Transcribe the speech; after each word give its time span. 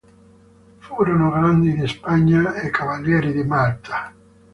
Furono 0.79 1.29
Grandi 1.29 1.75
di 1.75 1.85
Spagna 1.85 2.55
e 2.55 2.71
Cavalieri 2.71 3.31
di 3.33 3.43
Malta. 3.43 4.11